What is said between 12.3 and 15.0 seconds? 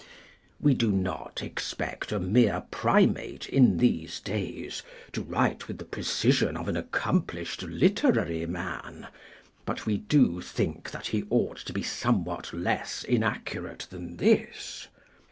less inaccurate than this.